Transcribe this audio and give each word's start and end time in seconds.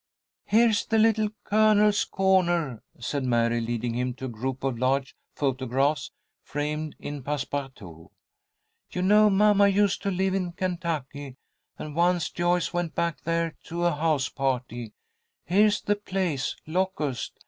"Here's 0.45 0.87
the 0.87 0.97
Little 0.97 1.29
Colonel's 1.43 2.05
corner," 2.05 2.81
said 2.97 3.23
Mary, 3.23 3.61
leading 3.61 3.93
him 3.93 4.15
to 4.15 4.25
a 4.25 4.29
group 4.29 4.63
of 4.63 4.79
large 4.79 5.15
photographs 5.35 6.09
framed 6.41 6.95
in 6.97 7.21
passe 7.21 7.45
partout. 7.45 8.09
"You 8.89 9.03
know 9.03 9.29
mamma 9.29 9.67
used 9.67 10.01
to 10.01 10.09
live 10.09 10.33
in 10.33 10.53
Kentucky, 10.53 11.35
and 11.77 11.95
once 11.95 12.31
Joyce 12.31 12.73
went 12.73 12.95
back 12.95 13.21
there 13.25 13.55
to 13.65 13.85
a 13.85 13.93
house 13.93 14.27
party. 14.27 14.93
Here's 15.45 15.83
the 15.83 15.97
place, 15.97 16.55
Locust. 16.65 17.39